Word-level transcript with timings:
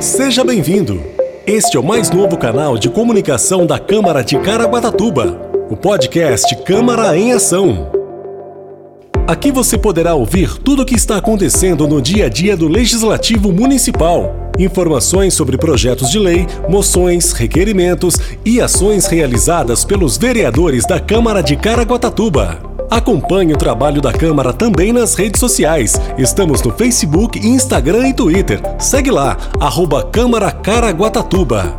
Seja 0.00 0.42
bem-vindo. 0.42 1.02
Este 1.46 1.76
é 1.76 1.80
o 1.80 1.84
mais 1.84 2.10
novo 2.10 2.38
canal 2.38 2.78
de 2.78 2.88
comunicação 2.88 3.66
da 3.66 3.78
Câmara 3.78 4.24
de 4.24 4.38
Caraguatatuba, 4.38 5.38
o 5.68 5.76
podcast 5.76 6.56
Câmara 6.64 7.18
em 7.18 7.34
Ação. 7.34 7.92
Aqui 9.26 9.52
você 9.52 9.76
poderá 9.76 10.14
ouvir 10.14 10.56
tudo 10.56 10.80
o 10.80 10.86
que 10.86 10.94
está 10.94 11.18
acontecendo 11.18 11.86
no 11.86 12.00
dia 12.00 12.26
a 12.26 12.28
dia 12.30 12.56
do 12.56 12.66
Legislativo 12.66 13.52
Municipal. 13.52 14.50
Informações 14.58 15.34
sobre 15.34 15.58
projetos 15.58 16.10
de 16.10 16.18
lei, 16.18 16.46
moções, 16.66 17.32
requerimentos 17.32 18.18
e 18.42 18.58
ações 18.58 19.04
realizadas 19.04 19.84
pelos 19.84 20.16
vereadores 20.16 20.86
da 20.86 20.98
Câmara 20.98 21.42
de 21.42 21.56
Caraguatatuba. 21.56 22.79
Acompanhe 22.90 23.52
o 23.52 23.56
trabalho 23.56 24.00
da 24.00 24.12
Câmara 24.12 24.52
também 24.52 24.92
nas 24.92 25.14
redes 25.14 25.38
sociais. 25.38 25.94
Estamos 26.18 26.60
no 26.60 26.72
Facebook, 26.72 27.38
Instagram 27.38 28.08
e 28.08 28.12
Twitter. 28.12 28.60
Segue 28.80 29.12
lá, 29.12 29.36
arroba 29.60 30.02
Câmara 30.02 30.50
Caraguatatuba. 30.50 31.72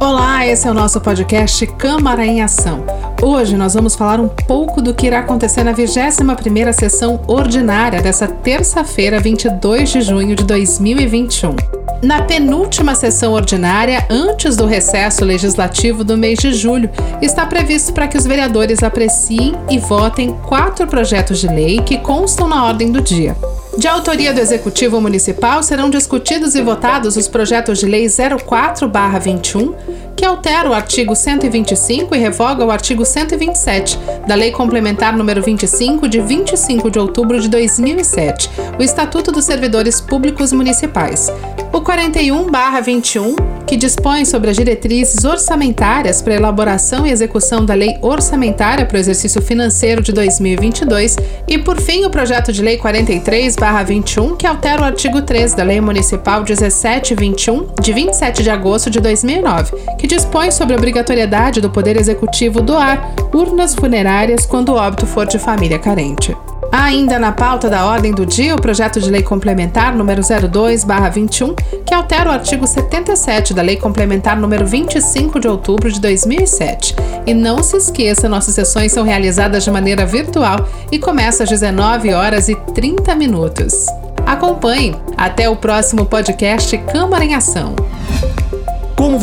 Olá, 0.00 0.44
esse 0.44 0.66
é 0.66 0.70
o 0.70 0.74
nosso 0.74 1.00
podcast 1.00 1.64
Câmara 1.78 2.26
em 2.26 2.42
Ação. 2.42 2.84
Hoje 3.22 3.56
nós 3.56 3.74
vamos 3.74 3.94
falar 3.94 4.18
um 4.18 4.26
pouco 4.28 4.82
do 4.82 4.92
que 4.92 5.06
irá 5.06 5.20
acontecer 5.20 5.62
na 5.62 5.72
21ª 5.72 6.72
sessão 6.72 7.20
ordinária 7.28 8.02
dessa 8.02 8.26
terça-feira, 8.26 9.20
22 9.20 9.90
de 9.90 10.00
junho 10.00 10.34
de 10.34 10.42
2021. 10.42 11.83
Na 12.02 12.22
penúltima 12.22 12.94
sessão 12.94 13.32
ordinária, 13.32 14.06
antes 14.10 14.56
do 14.56 14.66
recesso 14.66 15.24
legislativo 15.24 16.04
do 16.04 16.16
mês 16.16 16.38
de 16.38 16.52
julho, 16.52 16.90
está 17.22 17.46
previsto 17.46 17.92
para 17.92 18.06
que 18.06 18.18
os 18.18 18.26
vereadores 18.26 18.82
apreciem 18.82 19.54
e 19.70 19.78
votem 19.78 20.32
quatro 20.46 20.86
projetos 20.86 21.38
de 21.38 21.46
lei 21.46 21.80
que 21.80 21.98
constam 21.98 22.46
na 22.46 22.64
ordem 22.64 22.92
do 22.92 23.00
dia. 23.00 23.36
De 23.76 23.88
autoria 23.88 24.32
do 24.32 24.40
Executivo 24.40 25.00
Municipal, 25.00 25.62
serão 25.62 25.90
discutidos 25.90 26.54
e 26.54 26.62
votados 26.62 27.16
os 27.16 27.26
projetos 27.26 27.80
de 27.80 27.86
lei 27.86 28.06
04-21, 28.06 29.74
que 30.16 30.24
altera 30.24 30.70
o 30.70 30.72
artigo 30.74 31.14
125 31.14 32.14
e 32.14 32.18
revoga 32.18 32.64
o 32.64 32.70
artigo 32.70 33.04
127 33.04 33.98
da 34.28 34.36
Lei 34.36 34.52
Complementar 34.52 35.16
número 35.16 35.42
25 35.42 36.08
de 36.08 36.20
25 36.20 36.88
de 36.90 36.98
outubro 36.98 37.40
de 37.40 37.48
2007, 37.48 38.48
o 38.78 38.82
Estatuto 38.82 39.32
dos 39.32 39.44
Servidores 39.44 40.00
Públicos 40.00 40.52
Municipais. 40.52 41.30
O 41.72 41.80
41/21, 41.80 43.34
que 43.66 43.76
dispõe 43.76 44.24
sobre 44.24 44.50
as 44.50 44.56
diretrizes 44.56 45.24
orçamentárias 45.24 46.20
para 46.20 46.34
elaboração 46.34 47.06
e 47.06 47.10
execução 47.10 47.64
da 47.64 47.74
Lei 47.74 47.98
Orçamentária 48.00 48.84
para 48.86 48.96
o 48.96 49.00
exercício 49.00 49.40
financeiro 49.42 50.02
de 50.02 50.12
2022, 50.12 51.16
e 51.48 51.58
por 51.58 51.80
fim 51.80 52.04
o 52.04 52.10
projeto 52.10 52.52
de 52.52 52.62
lei 52.62 52.78
43/21, 52.78 54.36
que 54.36 54.46
altera 54.46 54.82
o 54.82 54.84
artigo 54.84 55.22
3 55.22 55.54
da 55.54 55.62
Lei 55.62 55.80
Municipal 55.80 56.42
1721 56.42 57.68
de 57.80 57.92
27 57.92 58.42
de 58.42 58.50
agosto 58.50 58.90
de 58.90 59.00
2009, 59.00 59.76
que 59.98 60.06
dispõe 60.06 60.50
sobre 60.50 60.74
a 60.74 60.78
obrigatoriedade 60.78 61.60
do 61.60 61.70
Poder 61.70 61.96
Executivo 61.96 62.60
doar 62.60 63.14
urnas 63.32 63.74
funerárias 63.74 64.46
quando 64.46 64.70
o 64.70 64.76
óbito 64.76 65.06
for 65.06 65.26
de 65.26 65.38
família 65.38 65.78
carente. 65.78 66.36
Ainda 66.76 67.20
na 67.20 67.30
pauta 67.30 67.70
da 67.70 67.86
ordem 67.86 68.12
do 68.12 68.26
dia, 68.26 68.52
o 68.52 68.60
projeto 68.60 69.00
de 69.00 69.08
lei 69.08 69.22
complementar 69.22 69.94
número 69.94 70.20
02/21, 70.20 71.54
que 71.86 71.94
altera 71.94 72.28
o 72.28 72.32
artigo 72.32 72.66
77 72.66 73.54
da 73.54 73.62
Lei 73.62 73.76
Complementar 73.76 74.36
número 74.36 74.66
25 74.66 75.38
de 75.38 75.46
outubro 75.46 75.88
de 75.88 76.00
2007. 76.00 76.96
E 77.24 77.32
não 77.32 77.62
se 77.62 77.76
esqueça, 77.76 78.28
nossas 78.28 78.56
sessões 78.56 78.90
são 78.90 79.04
realizadas 79.04 79.62
de 79.62 79.70
maneira 79.70 80.04
virtual 80.04 80.66
e 80.90 80.98
começa 80.98 81.44
às 81.44 81.48
19 81.48 82.12
horas 82.12 82.48
e 82.48 82.56
30 82.56 83.14
minutos. 83.14 83.86
Acompanhe. 84.26 84.96
Até 85.16 85.48
o 85.48 85.54
próximo 85.54 86.04
podcast 86.06 86.76
Câmara 86.78 87.24
em 87.24 87.36
Ação. 87.36 87.76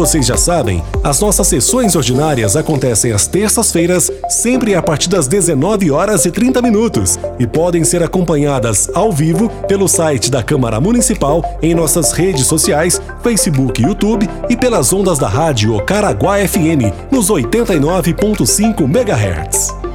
Vocês 0.00 0.24
já 0.24 0.36
sabem, 0.38 0.82
as 1.04 1.20
nossas 1.20 1.46
sessões 1.46 1.94
ordinárias 1.94 2.56
acontecem 2.56 3.12
às 3.12 3.26
terças-feiras, 3.26 4.10
sempre 4.30 4.74
a 4.74 4.80
partir 4.80 5.10
das 5.10 5.28
19 5.28 5.90
horas 5.90 6.24
e 6.24 6.30
30 6.30 6.62
minutos, 6.62 7.18
e 7.38 7.46
podem 7.46 7.84
ser 7.84 8.02
acompanhadas 8.02 8.88
ao 8.94 9.12
vivo 9.12 9.50
pelo 9.68 9.86
site 9.86 10.30
da 10.30 10.42
Câmara 10.42 10.80
Municipal, 10.80 11.44
em 11.60 11.74
nossas 11.74 12.12
redes 12.12 12.46
sociais, 12.46 12.98
Facebook 13.22 13.82
e 13.82 13.84
YouTube 13.84 14.26
e 14.48 14.56
pelas 14.56 14.90
ondas 14.90 15.18
da 15.18 15.28
rádio 15.28 15.78
Caraguá 15.84 16.38
FM 16.48 17.12
nos 17.12 17.30
89.5 17.30 18.84
MHz. 18.84 19.89